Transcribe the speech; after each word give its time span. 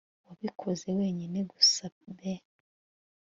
Wabikoze 0.27 0.87
wenyine 0.99 1.39
gusab 1.51 1.95